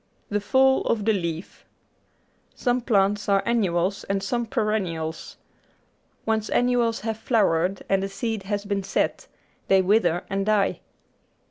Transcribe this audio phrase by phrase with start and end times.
[0.29, 1.63] The Fall of the Leaf
[2.55, 5.37] Some plants are annuals and some perennials.
[6.25, 9.27] Once annuals have flowered and the seed has been set,
[9.67, 10.79] they wither and die.